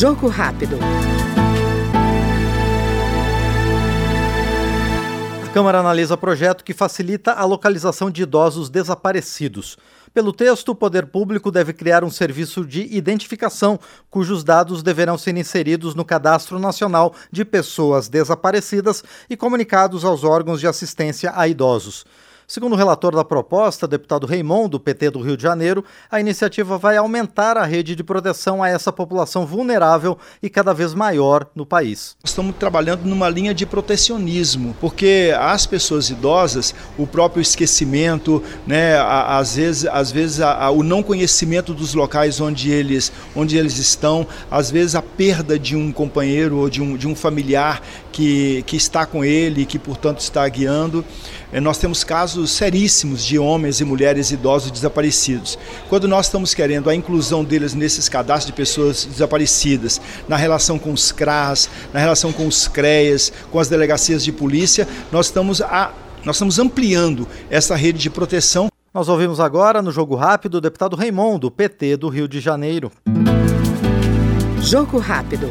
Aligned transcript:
Jogo 0.00 0.28
rápido. 0.28 0.78
A 5.44 5.52
Câmara 5.52 5.80
analisa 5.80 6.16
projeto 6.16 6.64
que 6.64 6.72
facilita 6.72 7.34
a 7.34 7.44
localização 7.44 8.10
de 8.10 8.22
idosos 8.22 8.70
desaparecidos. 8.70 9.76
Pelo 10.14 10.32
texto, 10.32 10.70
o 10.70 10.74
poder 10.74 11.04
público 11.04 11.50
deve 11.50 11.74
criar 11.74 12.02
um 12.02 12.10
serviço 12.10 12.64
de 12.64 12.84
identificação, 12.96 13.78
cujos 14.08 14.42
dados 14.42 14.82
deverão 14.82 15.18
ser 15.18 15.36
inseridos 15.36 15.94
no 15.94 16.02
Cadastro 16.02 16.58
Nacional 16.58 17.14
de 17.30 17.44
Pessoas 17.44 18.08
Desaparecidas 18.08 19.04
e 19.28 19.36
comunicados 19.36 20.02
aos 20.02 20.24
órgãos 20.24 20.60
de 20.60 20.66
assistência 20.66 21.30
a 21.36 21.46
idosos. 21.46 22.06
Segundo 22.50 22.72
o 22.72 22.76
relator 22.76 23.14
da 23.14 23.24
proposta, 23.24 23.86
deputado 23.86 24.26
Raimond, 24.26 24.70
do 24.70 24.80
PT 24.80 25.10
do 25.10 25.20
Rio 25.20 25.36
de 25.36 25.42
Janeiro, 25.44 25.84
a 26.10 26.18
iniciativa 26.18 26.76
vai 26.76 26.96
aumentar 26.96 27.56
a 27.56 27.64
rede 27.64 27.94
de 27.94 28.02
proteção 28.02 28.60
a 28.60 28.68
essa 28.68 28.92
população 28.92 29.46
vulnerável 29.46 30.18
e 30.42 30.50
cada 30.50 30.74
vez 30.74 30.92
maior 30.92 31.46
no 31.54 31.64
país. 31.64 32.16
Estamos 32.24 32.56
trabalhando 32.56 33.04
numa 33.04 33.28
linha 33.28 33.54
de 33.54 33.64
protecionismo, 33.64 34.74
porque 34.80 35.32
as 35.38 35.64
pessoas 35.64 36.10
idosas, 36.10 36.74
o 36.98 37.06
próprio 37.06 37.40
esquecimento, 37.40 38.42
né, 38.66 38.98
às 38.98 39.54
vezes, 39.54 39.86
às 39.86 40.10
vezes 40.10 40.40
a, 40.40 40.64
a, 40.64 40.70
o 40.72 40.82
não 40.82 41.04
conhecimento 41.04 41.72
dos 41.72 41.94
locais 41.94 42.40
onde 42.40 42.72
eles, 42.72 43.12
onde 43.32 43.56
eles 43.56 43.78
estão, 43.78 44.26
às 44.50 44.72
vezes 44.72 44.96
a 44.96 45.02
perda 45.02 45.56
de 45.56 45.76
um 45.76 45.92
companheiro 45.92 46.56
ou 46.56 46.68
de 46.68 46.82
um, 46.82 46.96
de 46.96 47.06
um 47.06 47.14
familiar 47.14 47.80
que, 48.20 48.62
que 48.66 48.76
está 48.76 49.06
com 49.06 49.24
ele 49.24 49.62
e 49.62 49.64
que, 49.64 49.78
portanto, 49.78 50.20
está 50.20 50.46
guiando. 50.46 51.02
É, 51.50 51.58
nós 51.58 51.78
temos 51.78 52.04
casos 52.04 52.50
seríssimos 52.50 53.24
de 53.24 53.38
homens 53.38 53.80
e 53.80 53.84
mulheres 53.84 54.30
idosos 54.30 54.70
desaparecidos. 54.70 55.58
Quando 55.88 56.06
nós 56.06 56.26
estamos 56.26 56.52
querendo 56.52 56.90
a 56.90 56.94
inclusão 56.94 57.42
deles 57.42 57.72
nesses 57.72 58.10
cadastros 58.10 58.46
de 58.48 58.52
pessoas 58.52 59.06
desaparecidas, 59.06 60.02
na 60.28 60.36
relação 60.36 60.78
com 60.78 60.92
os 60.92 61.10
CRAS, 61.10 61.70
na 61.94 61.98
relação 61.98 62.30
com 62.30 62.46
os 62.46 62.68
CREAS, 62.68 63.32
com 63.50 63.58
as 63.58 63.68
delegacias 63.68 64.22
de 64.22 64.30
polícia, 64.32 64.86
nós 65.10 65.26
estamos, 65.26 65.62
a, 65.62 65.90
nós 66.22 66.36
estamos 66.36 66.58
ampliando 66.58 67.26
essa 67.48 67.74
rede 67.74 67.98
de 67.98 68.10
proteção. 68.10 68.68
Nós 68.92 69.08
ouvimos 69.08 69.40
agora, 69.40 69.80
no 69.80 69.90
Jogo 69.90 70.14
Rápido, 70.14 70.56
o 70.56 70.60
deputado 70.60 70.94
Raimundo, 70.94 71.50
PT 71.50 71.96
do 71.96 72.10
Rio 72.10 72.28
de 72.28 72.38
Janeiro. 72.38 72.92
Jogo 74.60 74.98
Rápido. 74.98 75.48